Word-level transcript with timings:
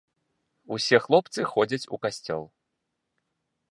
Усе 0.77 0.97
хлопцы 1.05 1.41
ходзяць 1.53 1.83
у 1.97 2.03
касцёл. 2.07 2.43